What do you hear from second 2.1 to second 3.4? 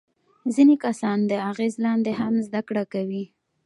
هم زده کړه کوي.